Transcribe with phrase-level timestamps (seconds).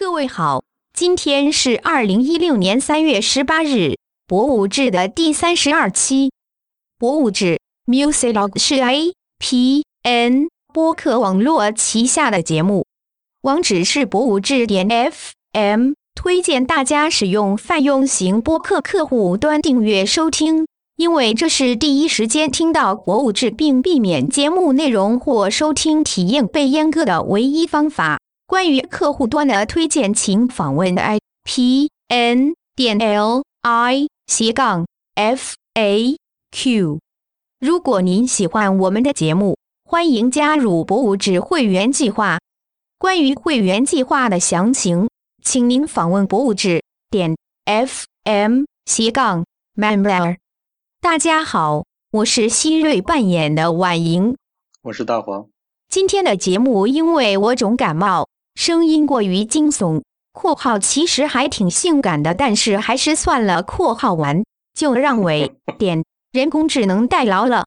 [0.00, 0.62] 各位好，
[0.94, 6.32] 今天是二零一六年三月十八日，博物志的第三十二期。
[6.98, 12.86] 博物志 Musiclog 是 A P N 播客网络旗下的节目，
[13.42, 28.19] 网址是博物志点 F M，推荐大家使用泛用型播客客户端订阅收听，因为这是第一时间听到博物志并避免节目内容或收听体验被阉割的唯一方法。
[28.50, 34.84] 关于客户端的推荐，请访问 i p n 点 l i 斜杠
[35.14, 36.16] f a
[36.50, 36.98] q。
[37.60, 42.40] 如果您喜欢我们的节目，欢迎加入博物志会员计划。
[42.98, 45.08] 关于会员计划的详情，
[45.44, 47.36] 请您访问博物志点
[47.66, 49.44] f m 斜杠
[49.76, 50.38] member。
[51.00, 54.36] 大家好，我是希瑞扮演的婉莹，
[54.82, 55.46] 我是大黄。
[55.88, 58.26] 今天的节目因为我总感冒。
[58.60, 60.02] 声音过于惊悚
[60.38, 64.44] （括号其实还挺性感的，但是还是算了）（括号完）
[64.76, 67.64] 就让伟点人工智能代劳了。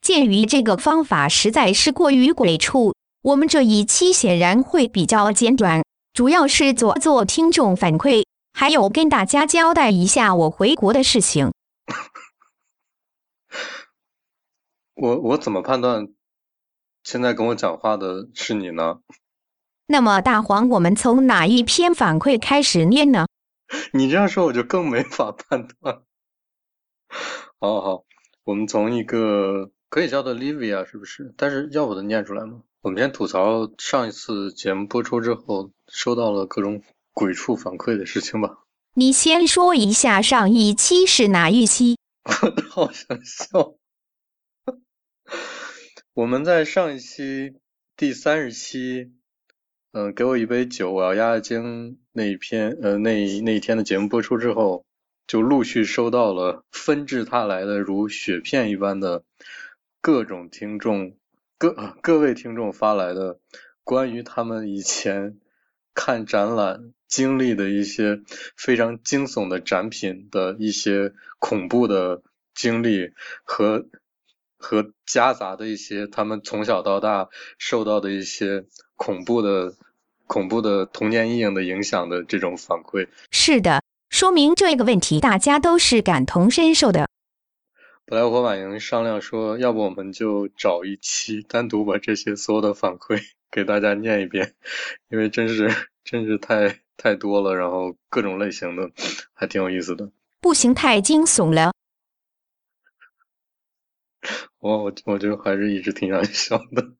[0.00, 8.24] 鉴于这个方法实在是过于鬼畜，我们这一期显然会比较简短，主要是做做听众反馈，
[8.54, 11.52] 还有跟大家交代一下我回国的事情。
[14.96, 16.08] 我我怎么判断
[17.04, 19.00] 现在跟我讲话的是你呢？
[19.92, 23.26] 那么大黄，我们从哪一篇反馈开始念呢？
[23.92, 26.00] 你这样说我就更没法判断。
[27.60, 28.04] 好好，
[28.44, 31.34] 我们从一个可以叫做 Livia 是不是？
[31.36, 32.62] 但是要我的念出来吗？
[32.80, 36.82] 我们先吐槽上一次节目播出之后收到了各种
[37.12, 38.60] 鬼畜反馈的事情吧。
[38.94, 41.98] 你先说一下上一期是哪一期？
[42.24, 43.74] 我好想笑。
[46.14, 47.56] 我们在上一期
[47.94, 49.12] 第三十期。
[49.94, 51.98] 嗯，给我一杯酒，我要压压惊。
[52.12, 54.86] 那一篇，呃，那那一天的节目播出之后，
[55.26, 59.22] 就陆续收到了纷至沓来的如雪片一般的
[60.00, 61.14] 各种听众，
[61.58, 63.38] 各各位听众发来的
[63.84, 65.38] 关于他们以前
[65.92, 68.22] 看展览经历的一些
[68.56, 72.22] 非常惊悚的展品的一些恐怖的
[72.54, 73.84] 经历和
[74.56, 78.64] 和夹杂的一些他们从小到大受到的一些。
[78.94, 79.74] 恐怖的、
[80.32, 87.06] 恐怖的童年阴影的影响的这种反馈，是的，说明这个问题大家都是感同身受的。
[88.06, 93.22] 本来我和婉莹商量说，要不我们就找一期单独把这些所有的反馈
[93.52, 94.54] 给大家念一遍，
[95.10, 95.70] 因为真是
[96.02, 98.90] 真是太太多了，然后各种类型的，
[99.34, 100.10] 还挺有意思的。
[100.40, 101.74] 不行，太惊悚了。
[104.60, 106.94] 我我我就还是一直挺想 笑的。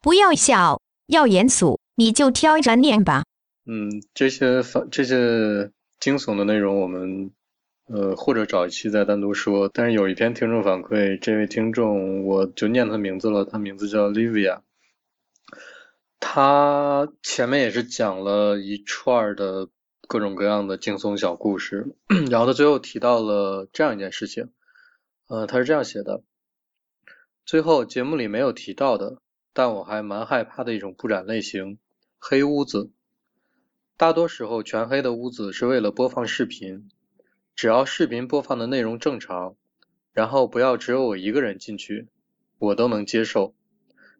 [0.00, 3.24] 不要笑，要严肃，你就挑着念吧。
[3.66, 7.30] 嗯，这些反这些惊悚的内容，我们
[7.86, 9.70] 呃或者找一期再单独说。
[9.72, 14.60] 但是有一篇听众反馈，这位听众我就念他名字了，他名字叫 Livia。
[16.20, 19.68] 他前面也是讲了一串的
[20.08, 21.94] 各种各样的惊悚小故事，
[22.30, 24.50] 然后他最后提到了这样一件事情，
[25.28, 26.22] 呃，他是这样写的：
[27.44, 29.18] 最后节目里没有提到的。
[29.54, 31.78] 但我还蛮害怕的一种布展类型，
[32.18, 32.90] 黑屋子。
[33.96, 36.90] 大多时候，全黑的屋子是为了播放视频，
[37.54, 39.56] 只要视频播放的内容正常，
[40.12, 42.08] 然后不要只有我一个人进去，
[42.58, 43.54] 我都能接受。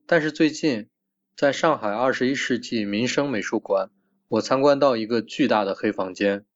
[0.06, 0.88] 但是最近，
[1.36, 3.90] 在上海二十一世纪民生美术馆，
[4.28, 6.46] 我参观到一个巨大的黑房间，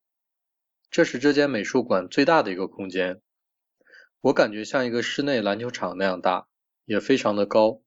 [0.89, 3.21] 这是这间美术馆最大的一个空间，
[4.21, 6.47] 我感觉像一个室内篮球场那样大，
[6.85, 7.83] 也非常的高。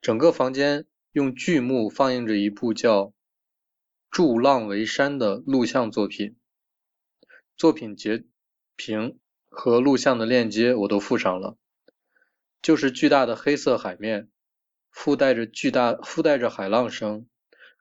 [0.00, 3.06] 整个房间用巨幕放映着一部叫
[4.10, 6.36] 《筑浪为山》的录像作品，
[7.56, 8.24] 作品截
[8.76, 11.58] 屏和录像的链接我都附上了。
[12.62, 14.30] 就是巨大的黑色海面，
[14.90, 17.28] 附带着巨大附带着海浪声，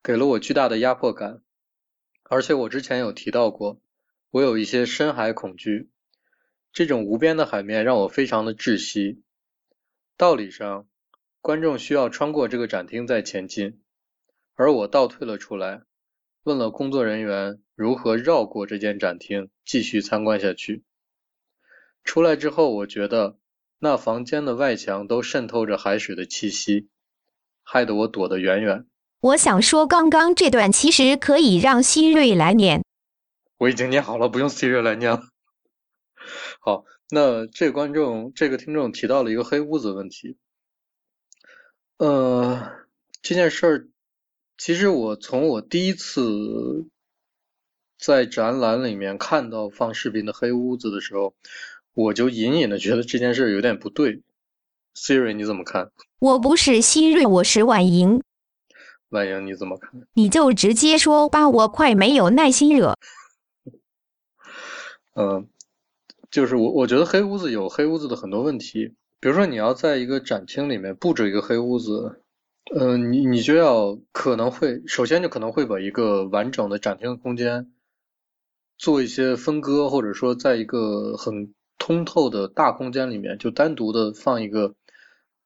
[0.04, 1.42] 给了我巨大的压迫感。
[2.24, 3.80] 而且我之前有提到过，
[4.32, 5.90] 我有一些深海恐惧，
[6.74, 9.22] 这种无边的海面让我非常的窒息。
[10.18, 10.88] 道理上。
[11.48, 13.80] 观众需要穿过这个展厅再前进，
[14.56, 15.84] 而我倒退了出来，
[16.44, 20.84] 问了工作人员如何绕过这间展厅继续参观下去。
[22.04, 23.38] 出来之后，我觉得
[23.80, 26.90] 那房间的外墙都渗透着海水的气息，
[27.64, 28.86] 害得我躲得远远。
[29.22, 32.84] 我想说，刚刚这段其实可以让希瑞来念。
[33.60, 35.22] 我已经念好了，不用希瑞来念了。
[36.60, 40.36] 好，那这个观众、这个听众提到了一个黑屋子问题。
[41.98, 42.72] 呃，
[43.22, 43.88] 这件事儿
[44.58, 46.86] 其实我从我第一次
[47.98, 51.34] 在展览里面看到放视频的黑屋子的时候，
[51.94, 54.22] 我就隐隐的觉得这件事有点不对。
[54.96, 55.92] Siri，你怎么看？
[56.20, 58.22] 我不是希瑞，我是婉莹。
[59.10, 59.92] 婉莹，你怎么看？
[60.14, 62.96] 你就直接说吧，我快没有耐心惹。
[65.14, 65.48] 嗯，
[66.30, 72.22] 就是我，我觉得黑屋子有黑屋子的很多问题，比如说你要在一个展厅里面布置一个黑屋子。
[72.76, 77.72] 嗯，你你就要可能会，首先就可能会把一个完整的展厅空间
[78.78, 84.76] 做一些分割，或者说在一个很通透的大空间里面，就单独的放一个，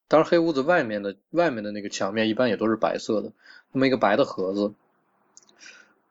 [0.07, 3.33] 当然黑屋子外面的外面的那个墙面一般也都是白色的，
[3.71, 4.73] 那么一个白的盒子。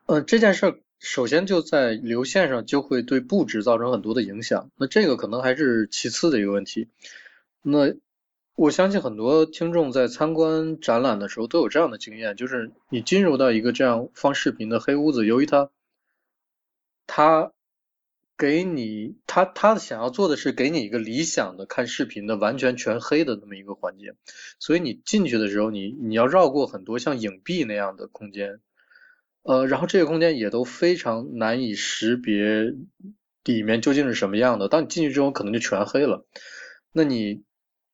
[0.07, 6.87] 嗯，这件事儿首先就在流线上就会对布置造成很多的影响，那这个可能还是其次的一个问题。
[7.63, 7.95] 那
[8.55, 15.71] 我相信很多听众在参观展览的时候都有这样的经验，就是你进入到一个这样放视频的黑屋子，由于它，
[17.07, 17.53] 它
[18.37, 24.15] 给你，他他想要做的是给你一个理想的看视频的完全全黑的那么一个环境，
[24.59, 28.61] 所以你进去的时候，你你要绕过很多像影壁那样的空间，
[29.43, 32.75] 呃，然后这个空间也都非常难以识别
[33.45, 36.27] 里面究竟是什么样的，当你进去之后，可能就全黑了，
[36.93, 37.43] 那你。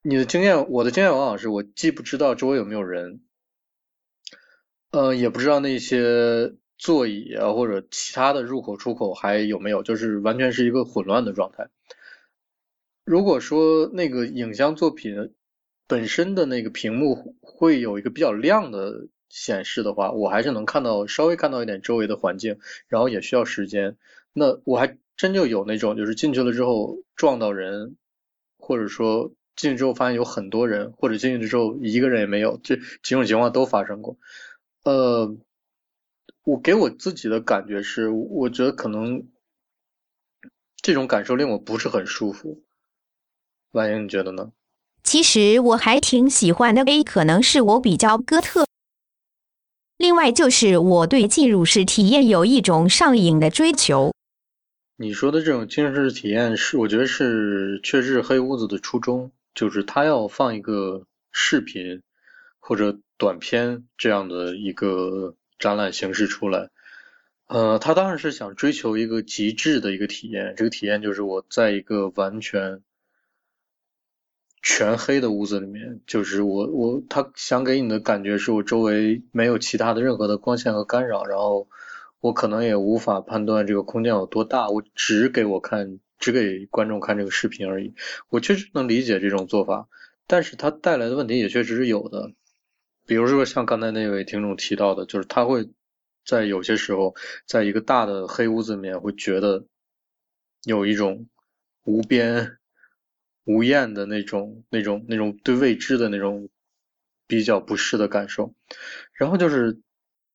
[0.08, 3.22] 你的经验，我的经验往往是我既不知道周围有没有人，
[4.92, 11.70] 呃，也不知道那些座椅啊或者其他的入口出口还有没有，就是完全是一个混乱的状态。
[13.04, 15.34] 如果说那个影像作品
[15.88, 23.96] 本身的那个屏幕会有一个比较亮的显示的话，我还是能看到稍微看到一点周围的环境，然后也需要时间。
[24.32, 27.96] 那我还真就有那种就是进去了之后撞到人，
[28.56, 29.32] 或者说。
[29.56, 34.16] 进去之后发现有很多人，或者进去之后一个人也没有，这几种情况都发生过。
[34.84, 35.36] 呃，
[36.44, 39.26] 我给我自己的感觉是，我觉得可能
[40.80, 42.62] 这种感受令我不是很舒服。
[43.72, 44.52] 婉莹，你觉得呢？
[45.02, 48.66] 其实我还挺喜欢的，A 可能是我比较哥特。
[49.96, 54.12] 另外就是我对进入式体验有一种上瘾的追求。
[54.96, 59.30] 你说的这种进入式体验是，我觉得是确实是黑屋子的初衷。
[59.56, 62.02] 就是他要放一个视频
[62.60, 66.68] 或者短片这样的一个展览形式出来，
[67.46, 70.54] 呃，他当然是想追求一个极致的一个体验。
[70.56, 72.82] 这个体验就是我在一个完全
[74.62, 81.66] 全黑的屋子里面，就是我我他想给你的感觉是我周围没有其他的任何的光线和干扰，然后
[82.20, 85.98] 我可能也无法判断这个空间有多大，我只给我看。
[86.26, 87.94] 只给观众看这个视频而已，
[88.30, 89.86] 我确实能理解这种做法，
[90.26, 92.32] 但是它带来的问题也确实是有的。
[93.06, 95.70] 比如说像刚才那位听众提到的，就是他会
[96.24, 97.14] 在有些时候，
[97.46, 99.66] 在一个大的黑屋子里面，会觉得
[100.64, 101.28] 有一种
[101.84, 102.56] 无边
[103.44, 106.48] 无厌的那种、那种、那种对未知的那种
[107.28, 108.52] 比较不适的感受。
[109.12, 109.78] 然后就是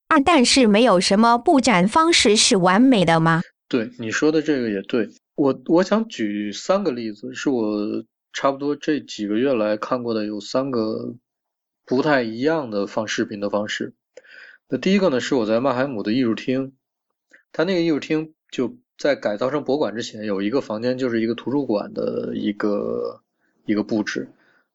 [0.08, 3.42] 啊，但是没有什么布展方式是完美的吗？
[3.68, 5.10] 对，你说的这个也对。
[5.42, 11.16] 我我想举三个例子，是我差不多这几个月来看过的有三个
[11.84, 13.96] 不太一样的放视频的方式。
[14.70, 16.74] 那第一个呢，是我在曼海姆的艺术厅，
[17.52, 23.24] 它那个艺术厅就在改造成博物馆之前，有一个房间就是一个图书馆的一个
[23.66, 24.30] 一个布置。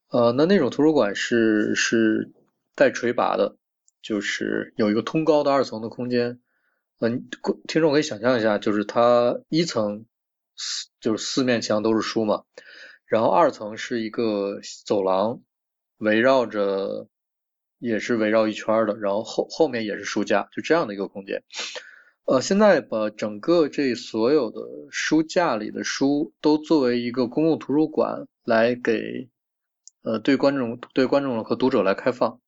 [0.08, 2.32] 呃，那那种图书馆是是
[2.74, 3.54] 带垂拔的，
[4.02, 6.40] 就是有一个通高的二层的空间。
[6.98, 7.28] 嗯，
[7.68, 10.06] 听众可以想象一下，就是它一层。
[10.56, 12.44] 四就是四面墙都是书嘛，
[13.06, 15.40] 然后二层是一个走廊，
[15.98, 17.08] 围绕着
[17.78, 21.42] 也是围绕一圈的，然后后后面也是书架，就这样的一个空间。
[22.24, 24.60] 呃，现在把整个这所有的
[24.90, 29.28] 书架里的书都作为一个公共图书馆来给
[30.02, 32.40] 呃对观众对观众和读者来开放。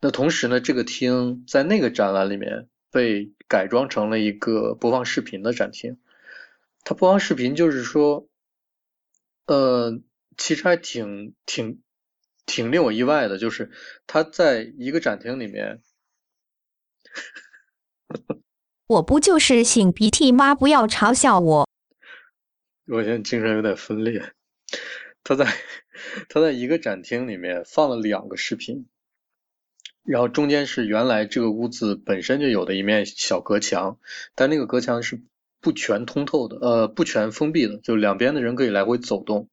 [0.00, 5.96] 那同时呢，这个厅在那个展览里面被改装成了一个播放视频的展厅。
[6.84, 8.28] 他播放视频，就是说，
[9.46, 9.98] 呃，
[10.36, 11.82] 其实还挺挺
[12.44, 13.70] 挺令我意外的，就是
[14.06, 15.82] 他在一个展厅里面，
[18.86, 20.54] 我不就是擤鼻涕吗？
[20.54, 21.66] 不要嘲笑我。
[22.86, 24.34] 我现在精神有点分裂。
[25.22, 25.46] 他在
[26.28, 28.86] 他在一个展厅里面放了两个视频，
[30.02, 33.98] 然后中间是原来这个屋子本身就有的一面小隔墙，
[34.34, 35.22] 但那个隔墙是。
[35.64, 39.48] 不全通透的，呃，不全封闭的，就两边的人可以来回走动。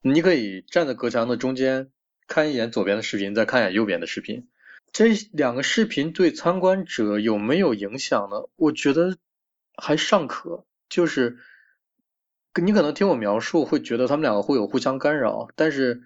[0.00, 1.90] 你可以站在隔墙的中间，
[2.28, 4.46] 看一眼左边的视频，再看一眼右边的视频。
[4.92, 8.48] 这两个视频对参观者有没有影响呢？
[8.54, 9.16] 我觉得
[9.76, 11.38] 还尚可，就是
[12.62, 16.02] 你可能听我描述会觉得他们两个会有互相干扰，但是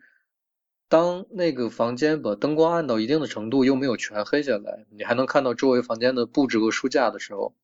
[0.89, 7.55] 当那个房间把灯光暗到一定的程度，又没有全黑下来，你还能看到周围房间的布置和书架的时候，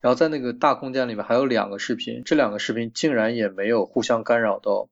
[0.00, 4.88] 然后在那个大空间里面还有两个视频，这两个视频竟然也没有互相干扰到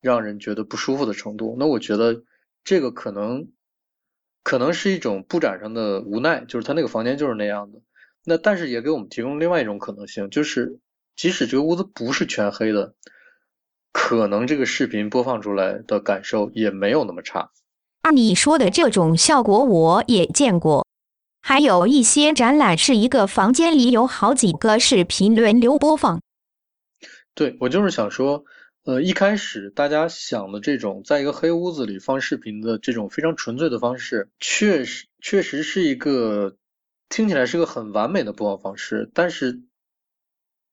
[0.00, 2.22] 让人觉得不舒服的程度，那我觉得
[2.64, 3.48] 这个可能。
[4.44, 7.80] 可能是一种布展上的无奈，就是他那个房间就是那样的。
[8.24, 10.78] 那但是也给我们提供另外一种可能性，就是
[11.16, 12.94] 即使这个屋子不是全黑的，
[13.92, 17.50] 可能这个视频播放出来的感受也没有那么差。
[18.00, 20.86] 啊，你说的这种效果我也见过，
[21.48, 26.20] 还有一些展览是一个房间里有好几个视频轮流播放。
[27.34, 28.44] 对，我就是想说。
[28.84, 36.56] 呃，一开始大家想的这种在一个黑屋子里放视频的这种非常纯粹的方式，确实确实是一个
[37.10, 39.60] 听起来是个很完美的播放方式，但是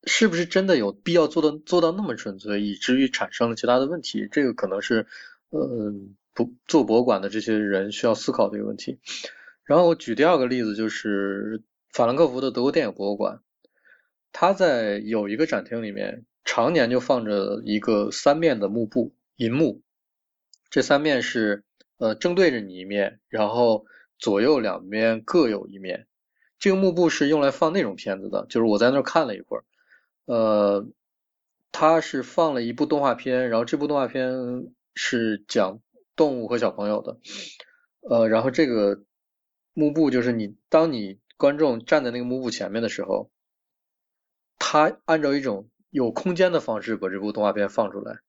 [0.06, 4.28] 是不是真的有必要做到做到那么纯粹，以至于产生了其他的问题？
[4.32, 5.08] 这个可能是
[5.50, 5.94] 呃
[6.34, 9.00] 不做博物馆的这些人需要思考的一个问题。
[9.66, 13.42] 然后我举第二个例子，就是法兰克福的德国电影博物馆，
[14.32, 16.26] 它在有一个展厅里面。
[16.48, 19.82] 常年就放着一个三面的幕布银幕，
[20.70, 21.64] 这三面是
[21.98, 23.88] 呃正对着你一面，然后
[24.20, 26.06] 左右两边各有一面。
[26.60, 29.64] 这个幕布是用来放那种片子的，就是我在那儿看了一会儿，
[30.26, 30.88] 呃，
[31.72, 35.80] 它是放了一部动画片，然后这部动画片是讲
[36.16, 37.18] 动物和小朋友的，
[38.08, 39.04] 呃，然后这个
[39.76, 43.30] 幕布就是你当你观众站在那个幕布前面的时候，
[44.58, 45.70] 它按照一种。
[45.92, 48.20] 有空间的方式把这部动画片放出来，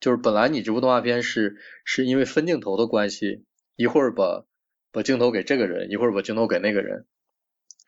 [0.00, 3.44] 就是本来你这部动画片是是因为分镜头的关系，
[3.76, 4.46] 一会儿把
[4.90, 7.04] 把镜头给这个人，一会儿把镜头给那个人，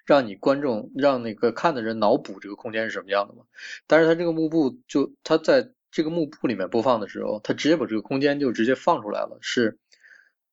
[0.05, 3.45] 让你观众让那个看的人脑补这个空间是什么样的嘛。
[3.87, 9.79] 但是他这个幕布就他在这个幕布里面播放的时候，他直接把这个空间就直接放出来了，是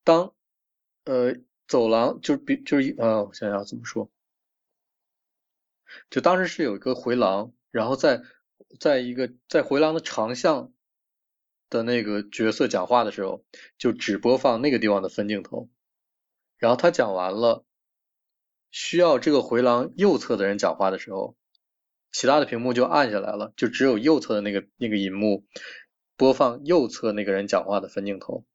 [0.06, 0.32] 当
[1.04, 1.36] 呃
[1.70, 4.12] 走廊就是比就是呃我想想怎么说，
[6.10, 8.22] 就当时是有一个回廊，然后在。
[8.80, 10.72] 在一个在回廊的长巷
[11.72, 13.44] 的那个角色讲话的时候，
[13.80, 15.70] 就只播放那个地方的分镜头，
[16.58, 17.66] 然后他讲完了，
[18.70, 21.36] 需要这个回廊右侧的人讲话的时候，
[22.12, 25.48] 其他的屏幕就暗下来了，就只有右侧的那个那个银幕
[26.16, 28.46] 播放右侧那个人讲话的分镜头，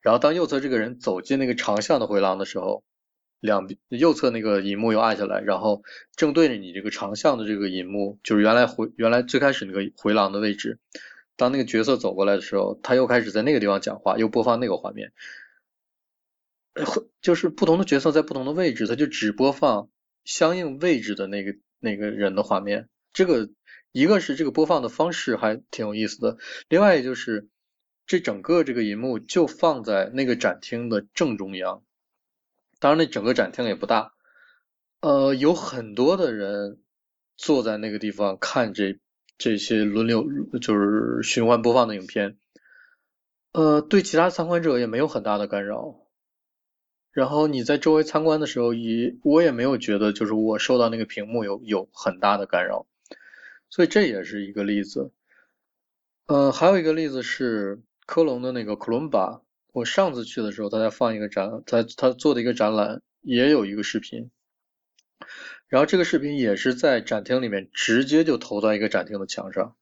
[0.00, 2.84] 然后当右侧这个人走进那个长巷的回廊的时候。
[3.40, 5.84] 两边右侧那个银幕又按下来，然后
[6.16, 10.80] 正对着你这个长巷的这个银幕，就是原来回原来最开始那个回廊的位置。
[11.36, 15.12] 当那个角色走过来的时候，他又开始在那个地方讲话，又播放那个画面。
[17.22, 19.88] 就是不同的角色在不同的位置，他就只播放
[20.24, 22.88] 相应位置的那个那个人的画面。
[23.12, 23.50] 这个
[23.92, 26.38] 一个是这个播放的方式还挺有意思的，
[26.68, 27.46] 另外就是
[28.08, 31.84] 这整个这个银幕就放在那个展厅的正中央。
[32.80, 34.14] 当然，那整个展厅也不大，
[35.00, 36.80] 呃，有很多的人
[37.36, 38.98] 坐在那个地方看这
[39.36, 40.26] 这些轮流
[40.60, 42.38] 就是循环播放的影片，
[43.52, 46.06] 呃，对其他参观者也没有很大的干扰。
[47.10, 52.86] 然后你在周围参观的时候，也我也没有觉得就是我受到那个屏幕有有很大的干扰，
[53.68, 55.12] 所以这也是一个例子。
[56.26, 59.42] 呃，还有一个例子是科隆的那个科隆巴。
[59.70, 64.30] 我上次去的时候，他在放一个展，他他做的一个展览也有一个视频，
[65.68, 69.76] 然后这个视频也是在展厅里面直接就投到一个展厅的墙上，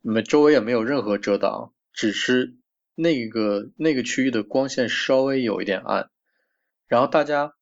[0.00, 2.56] 那周围也没有任何遮挡，只是
[2.94, 6.10] 那个那个区域的光线稍微有一点暗，
[6.88, 7.54] 然后大家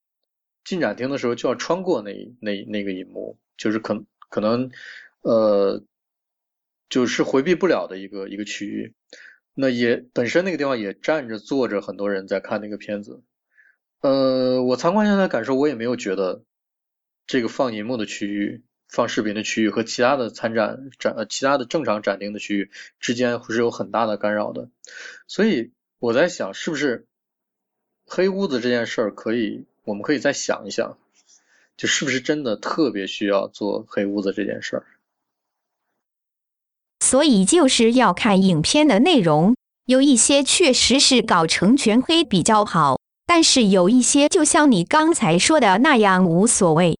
[0.64, 4.70] 进展厅的时候就要穿过那那那个银幕，就是可可能
[5.22, 5.82] 呃
[6.88, 8.94] 就是回避不了的一个一个区域。
[9.60, 13.24] 那也本身那个地方也站着坐着很多人在看那个片子，
[14.00, 16.44] 呃，我参观下来感受，我也没有觉得
[17.26, 24.70] 这个放银幕的区域、放视频的区域和其他的参展展、呃其他的正常展厅的区域之间是有很大的干扰的，
[25.26, 27.08] 所以我在想，是不是
[28.06, 30.98] 黑屋子这件事儿可以，我们可以再想一想，
[31.76, 34.86] 就是不是真的特别需要做黑屋子这件事儿。
[37.08, 46.98] 所以就是要看影片的内容，有一些确实是搞成全黑比较好，但是有一些就像你刚才说的那样无所谓。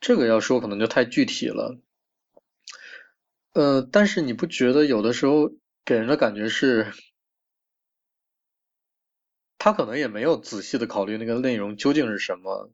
[0.00, 1.78] 这个要说可能就太具体了，
[3.52, 5.50] 呃，但是你不觉得有的时候
[5.84, 6.90] 给人的感觉是，
[9.58, 12.70] 他可能也没有仔细的考虑那个内容究竟是什么，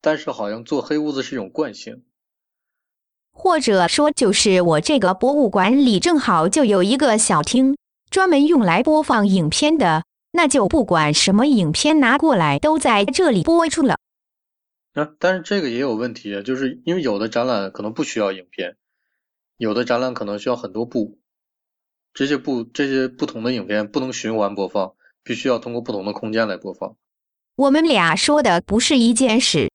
[0.00, 2.02] 但是好像做黑屋子是一种惯性。
[3.38, 7.76] 或者说，就是我这个博物馆里正好就有一个小厅，
[8.10, 13.98] 专门用来播放影片的，那就不管什么影片拿过来，都在这里播出了。
[14.94, 18.76] 啊，但是这个也有问题，就是因为有的展览可能不需要影片，
[19.58, 21.18] 有的展览可能需要很多部，
[22.14, 26.96] 这些部这些不同的影片不能循环播放，必须要通过不同的空间来播放。
[27.54, 29.70] 我们俩说的不是一件事。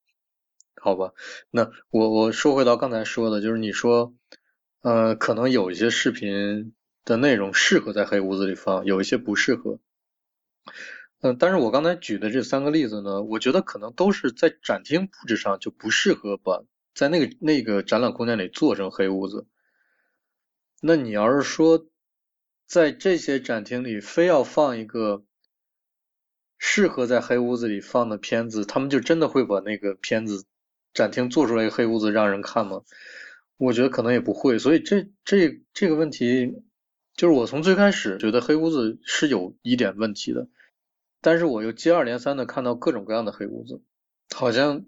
[0.84, 1.14] 好吧，
[1.52, 4.16] 那我我说回到刚才说的，就是你说，
[4.82, 6.74] 呃，可能有一些视频
[7.06, 9.78] 的内容适合在黑屋子里放，有一些不适合。
[11.20, 16.64] 嗯，但是我刚才举的这三个例子呢，我觉得可能都是在展厅布置上就不适合把
[16.96, 19.46] 在那个那个展览空间里做成黑屋子。
[20.82, 21.86] 那你要是说
[22.66, 25.24] 在这些展厅里非要放一个
[26.58, 30.44] 适合在黑屋子里放的片子，他们就真的会把那个片子。
[30.94, 32.82] 展厅做出来一个黑屋子让人看吗？
[33.58, 36.64] 我觉得可能也不会，所以这这这个问题，
[37.16, 40.48] 就是我从最开始觉得黑屋子是有一点问题的，
[41.22, 43.82] 但是我又接二连三的看到各种各样的黑屋子，
[44.36, 44.86] 好像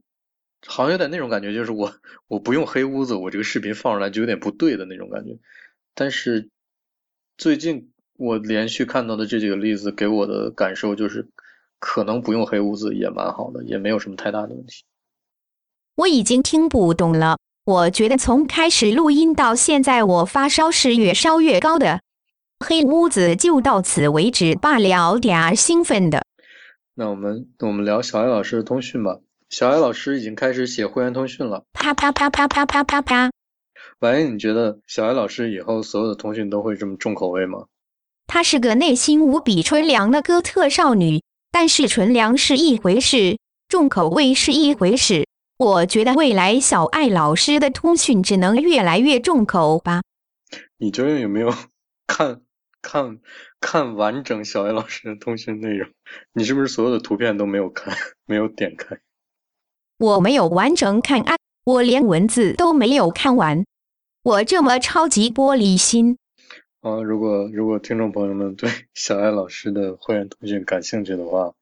[0.65, 1.93] 好像有点那种感觉，就是我
[2.27, 5.37] 我不用黑屋子，我这个视频放出来就有点不对的那种感觉。
[5.93, 6.49] 但是
[7.37, 11.29] 最近我连续看到的这几个例子给我的感受就是，
[11.77, 14.83] 可能不用黑屋子也蛮好的，也没有什么太大的问题。
[15.95, 17.37] 我已经听不懂了。
[17.65, 22.01] 我觉得从开始录音到现在，我发烧是越烧越高的。
[22.65, 26.25] 黑屋子就到此为止罢了，点儿兴奋的。
[26.95, 29.19] 那我们我们聊小艾老师的通讯吧。
[29.49, 31.63] 小艾老师已经开始写会员通讯了。
[31.73, 33.31] 啪啪啪啪啪啪啪啪。
[33.99, 37.65] 婉莹，你觉得小艾老师以后所有的通讯都会这么重口味吗？
[38.25, 41.21] 她是个内心无比纯良的哥特少女，
[41.51, 43.37] 但是纯良是一回事，
[43.69, 45.27] 重口味是一回事。
[45.63, 50.01] 我觉得未来小艾老师的通讯只能越来越重口吧。
[50.77, 51.53] 你究竟有没有
[52.05, 52.41] 看
[52.81, 53.19] 看
[53.61, 55.89] 看完整小艾老师的通讯内容？
[56.33, 57.95] 你是不是所有的图片都没有看，
[58.27, 58.99] 没有点开？
[59.99, 63.63] 我没有完整看啊，我连文字都没有看完。
[64.23, 66.17] 我这么超级玻璃心。
[66.81, 71.53] 啊，如果如果听众朋友们对小艾老师的会员通讯感兴趣的话。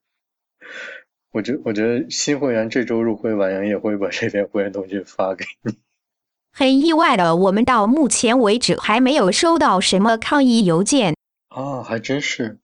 [1.31, 5.73] 我觉我觉得新会员这周入会，婉莹也会把这篇会员通讯发给你。
[6.53, 11.15] 很意外的，我们到目前为止还没有收到什么抗议邮件。
[11.47, 12.59] 啊，还真是。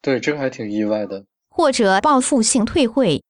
[0.00, 1.24] 对，这个还挺意外的。
[1.48, 3.22] 或者报复性退会。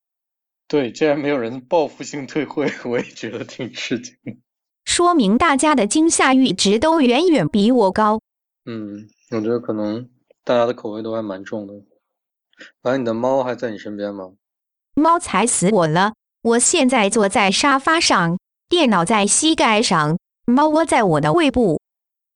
[0.68, 4.14] 对，竟然没有人报复性退会， 我也觉得挺吃惊。
[4.84, 8.20] 说明大家的惊吓阈值都远远比我高。
[8.66, 10.08] 嗯，我觉得可能
[10.44, 11.72] 大家的口味都还蛮重的。
[12.80, 14.32] 把你的猫还在你身边吗？
[14.94, 16.14] 猫踩死我了！
[16.42, 18.38] 我现在坐在沙发上，
[18.68, 21.80] 电脑在膝盖上，猫窝在我的胃部。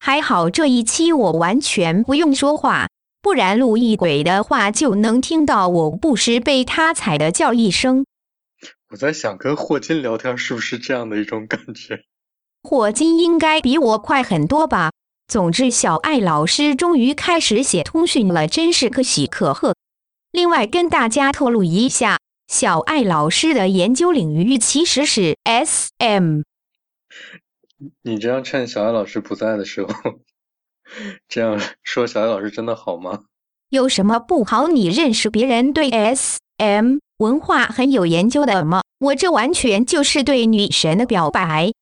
[0.01, 2.89] 还好这一期我完全不用说话，
[3.21, 8.07] 不然路易鬼的话就能听到我不时被它踩的叫一声。
[8.91, 12.05] 我在想跟霍金聊天是不是这样的一种感觉？
[12.63, 14.91] 霍金应该比我快很多吧。
[15.29, 19.75] 总之，小艾老师终于开始写通讯了，真是可喜可贺。
[20.31, 26.43] 另外，跟大家透露一下，小爱老师的研究领域其实是 SM。
[28.03, 29.89] 你这样趁小爱老师不在的时候
[31.29, 33.25] 这样说，小爱老师真的好吗？
[33.71, 34.69] 有什么不好？
[34.69, 38.83] 你认识别人对 SM 文化很有研究的吗？
[38.99, 41.73] 我这完全就是对女神的表白。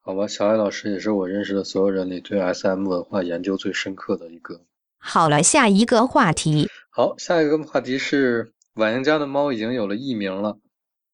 [0.00, 4.60] 好吧，小爱老师也是我认识的所有人里对 SM 文化研究最深刻的一个。
[4.98, 6.68] 好了，下一个话题。
[6.90, 10.58] 好，下一个话题是婉莹家的猫已经有了艺名了。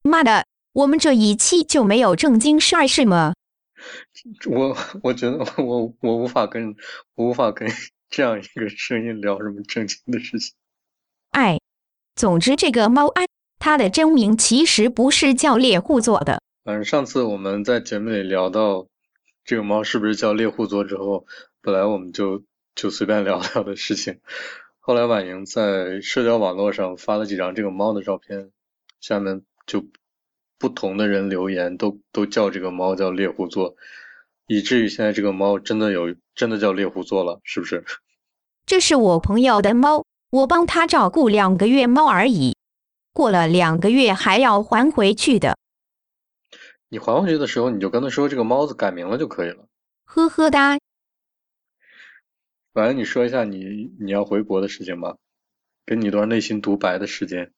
[0.02, 3.34] 妈的，我们这一期就没有正经事儿是吗？
[4.50, 6.74] 我我觉得我我无法跟
[7.14, 7.68] 我无法跟
[8.08, 10.54] 这样一个声音聊什么正经的事情。
[11.30, 11.58] 哎，
[12.14, 13.26] 总之这个猫哎，
[13.58, 16.40] 它的真名其实不是叫猎户座的。
[16.64, 18.86] 反正上次我们在节目里聊到
[19.44, 21.26] 这个猫是不是叫猎户座之后，
[21.60, 22.42] 本来我们就
[22.74, 24.20] 就随便聊聊的事情。
[24.80, 28.50] 后来婉莹在社交网络上发了几张这个猫的照片，
[29.00, 29.86] 下面就
[30.58, 33.76] 不同的人留言，都都叫这个猫叫猎户座，
[34.46, 37.84] 以至于现在这个猫真的有真的叫猎户座了，是不是？
[38.66, 42.56] 这是我朋友的猫，我帮他照顾两个月猫而已，
[43.12, 45.56] 过了两个月还要还回去的。
[46.88, 49.66] 你还回去的时候，你就跟他说这个猫子改名了就可以了。
[50.04, 50.78] 呵呵哒。
[52.74, 55.16] 反正你说一下你你要回国的事情吧。
[55.86, 57.52] 给你一段内心独白的时间。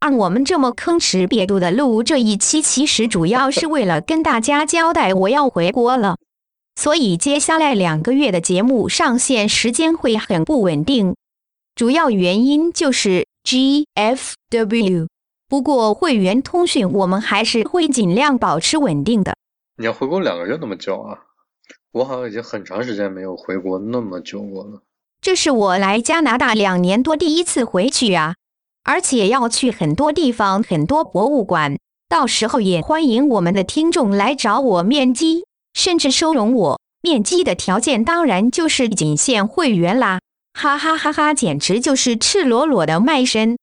[0.00, 6.16] 按我们这么吭哧瘪肚的录这一期，其实主要是为了跟大家交代我要回国了，
[6.76, 11.14] 所以接下来两个月的节目上线时间会很不稳定。
[11.74, 15.08] 主要原因就是 GFW，
[15.46, 19.36] 不过会员通讯我们还是会尽量保持稳定的。
[19.76, 21.18] 你要回国两个月那么久啊？
[21.92, 24.82] 我好像已经很长时间没有回国那么久过了。
[25.20, 28.34] 这是我来加拿大两年多第一次回去啊，
[28.84, 31.76] 而且要去很多地方、很多博物馆。
[32.08, 36.80] 到时候也欢迎我们的听众来找我面基，甚至收容我。
[37.02, 40.20] 面基的条件当然就是仅限会员啦！
[40.54, 43.56] 哈哈哈哈，简直就是赤裸裸的卖身。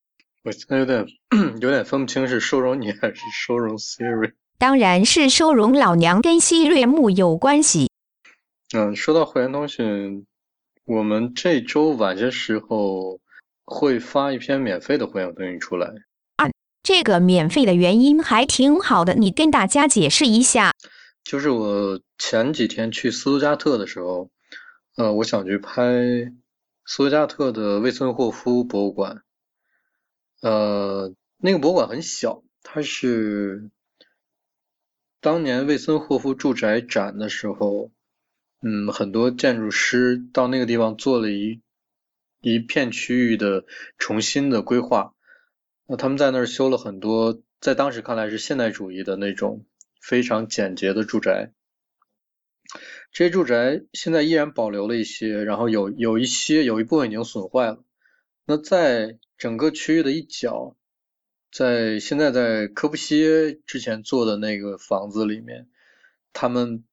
[0.44, 1.06] 我现在有点
[1.60, 4.34] 有点分不清是收容你还是收容 Siri。
[4.58, 7.90] 当然是收容老娘跟希瑞木有关系。
[8.74, 10.26] 嗯，说到会员通讯。
[10.86, 13.20] 我们这周晚些时候
[13.64, 15.88] 会发一篇免费的会员通讯出来。
[16.36, 16.52] 啊，
[16.84, 20.72] 这个免费的原因还挺好的，你跟大家解释一下。
[21.24, 24.30] 就是我前几天去斯图加特的时候，
[24.96, 25.82] 呃，我想去拍
[26.86, 29.24] 斯图加特的魏森霍夫博物馆。
[30.42, 33.72] 呃，那个博物馆很小，它是
[35.20, 37.90] 当年魏森霍夫住宅展的时候。
[38.68, 41.62] 嗯，很多建筑师到那个地方做了一
[42.42, 43.64] 一片区域的
[44.00, 45.14] 重新的规划。
[45.86, 49.68] 那他们在那儿修了很多，在当时看来是现代主义的那种
[50.02, 51.52] 非常简洁的住宅。
[53.12, 57.84] 这些住宅现在依然保留了一些，然后有有一些有一部分已经损坏了。
[58.48, 60.76] 那在整个区域的一角，
[61.52, 65.70] 在现在在科布西耶之前做的那个房子里面，
[66.34, 66.84] 他们。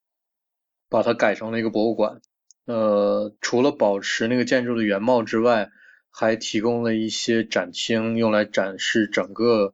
[0.93, 2.21] 把它改成了一个博物馆，
[2.67, 5.71] 呃，除了保持那个建筑的原貌之外，
[6.11, 9.73] 还提供了一些展厅，用来展示整个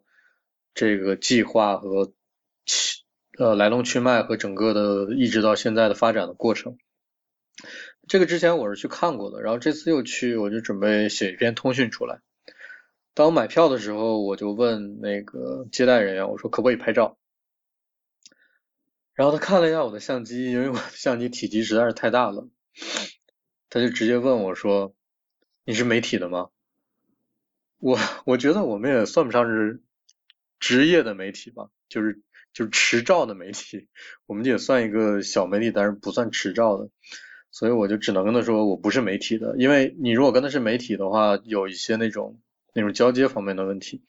[0.74, 2.12] 这个计划和
[3.36, 6.78] 呃来龙去脉和整个的一直到现在的发展的过程。
[8.06, 12.20] 这个之前我是去看过的，然后这次又去，我就准备写一篇通讯出来。
[13.14, 17.18] 当我买票的时候，我就问那个接待人员，我说可不可以拍照？
[19.18, 22.48] 然后他看了一下我的相机，因为我的相机体积实在是太大了，
[23.68, 24.94] 他就直接问我说
[25.66, 26.50] ：“你是媒体的吗？”
[27.82, 29.82] 我我觉得我们也算不上是
[30.60, 33.88] 职业的媒体吧，就是就是持照的媒体，
[34.26, 36.88] 我们也算一个小媒体，但是不算持照的，
[37.50, 42.40] 所以我就只能跟他说我不是媒体的，因为你如果跟他是媒体的话，有一些那种
[42.72, 44.04] 那种交接方面的问题。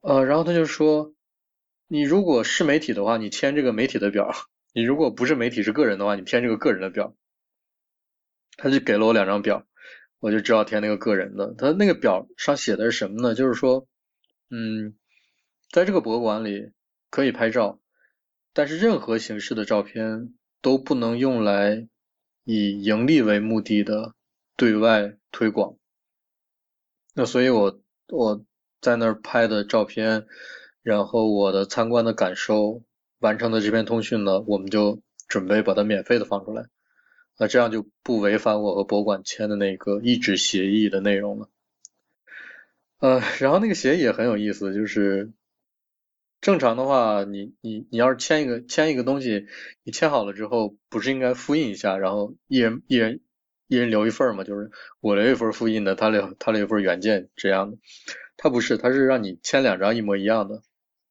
[0.00, 1.12] 呃，然后他就说。
[1.90, 4.26] 你如果是媒体的话，你签这个媒体的表；
[4.74, 7.16] 你如果不是媒体是个人的话，你填这个个人的表。
[8.58, 9.66] 他就给了我两张表，
[10.18, 11.54] 我就知道填那个个人的。
[11.56, 13.34] 他那个表上写的是什么呢？
[13.34, 13.88] 就是说，
[14.50, 14.98] 嗯，
[15.70, 16.72] 在这个博物馆里
[17.08, 17.80] 可以拍照，
[18.52, 21.88] 但是任何形式的照片都不能用来
[22.44, 24.14] 以盈利为目的的
[24.56, 25.78] 对外推广。
[27.14, 28.44] 那所以我我
[28.82, 30.26] 在那儿拍的照片。
[30.82, 32.82] 然后我的参观的感受，
[33.18, 36.66] 完成的这篇通讯呢，我们就准备把它免费的放出来，
[37.38, 41.48] 那这样就不违反我和博物馆签的那个一纸协议的内容了。
[43.00, 45.30] 呃，然后那个协议也很有意思，就是
[46.40, 49.46] 正常的话，你你你要是签一个签一个东西，
[49.84, 53.20] 你签好了之后，不是应该复印一下，然后一人一人
[53.66, 57.78] 一人留一份嘛，就是我留一份复印的，他留他留一份原件这样的。
[58.36, 60.62] 他不是，他是让你签两张一模一样的。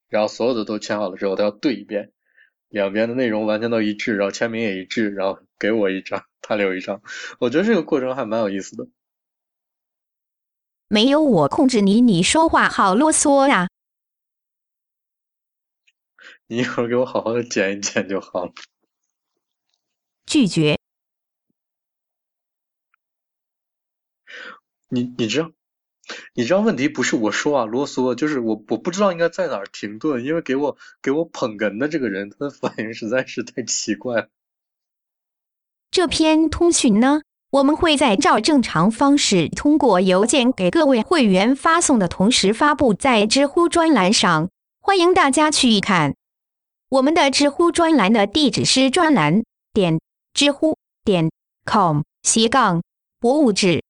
[0.10, 2.12] 然后所有的都签好了之后，他要对一遍，
[2.70, 7.02] 两边的内容完全都一致，然后签名也一致，然后给我一张，他留一张。
[7.40, 8.88] 我觉得这个过程还蛮有意思的。
[10.90, 13.68] 没有我控制你，你说话好啰嗦呀！
[16.48, 18.54] 你一会儿给我好好的剪一剪就好了。
[20.26, 20.78] 拒绝。
[24.90, 25.52] 你你知道？
[26.34, 34.30] 你知道问题不是我说啊啰嗦，就是我我不知道应该在哪儿停顿，因为给我给我捧哏的这个人，他的反应实在是太奇怪。
[35.92, 46.16] 这篇通讯呢，我们会在照正常方式通过邮件给各位会员发送的同时发布在知乎专栏上，欢迎大家去看。
[46.90, 49.44] 我们的知乎专栏的地址是专栏
[49.74, 50.00] 点
[50.34, 51.30] 知乎点
[51.66, 52.82] com 斜杠
[53.20, 53.84] 博物志。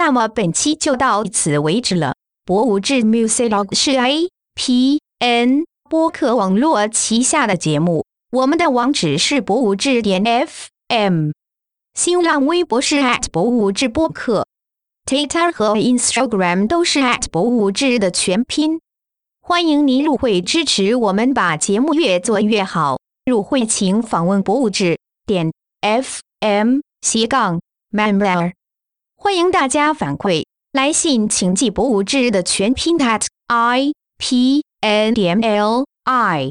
[0.00, 2.14] 那么本期就到此为止了。
[2.46, 11.32] 博物志 Musiclog 是 A P N 播客网络旗下的节目，我们的网址是博物志点 F M，
[11.92, 14.46] 新浪微博是 at 博物志播客。
[15.04, 18.80] Twitter 和 Instagram 都是 at 博物志的全拼。
[19.42, 22.96] 欢迎您入会支持我们，把节目越做越好。
[23.26, 27.60] 入会请访问博物志点 fm 斜杠
[27.92, 28.52] member。
[29.22, 36.50] 欢迎大家反馈，来信请寄博物志的全拼 at i p n 点 l i。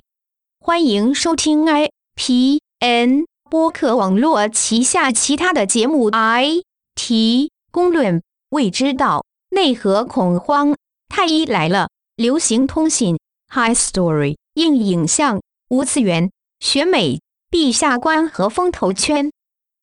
[0.60, 6.62] 欢迎收听 i p n 播客网络旗下其他的节目 i
[6.94, 10.76] t 公论、未知道、内核恐慌、
[11.08, 11.90] 太医来了。
[12.16, 13.18] 流行通信、
[13.52, 16.30] High Story、硬影像、无次元、
[16.60, 19.32] 选美、陛下观和风投圈。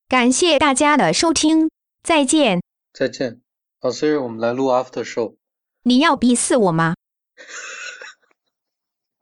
[0.09, 1.68] 感谢大家的收听，
[2.05, 2.61] 再见。
[2.97, 3.43] 再见。
[3.83, 5.37] 老师，我们来录 After Show。
[5.83, 6.95] 你要逼死我吗？